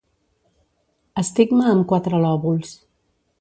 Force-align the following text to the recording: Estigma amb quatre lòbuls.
Estigma 1.23 1.67
amb 1.73 1.85
quatre 1.93 2.23
lòbuls. 2.25 2.73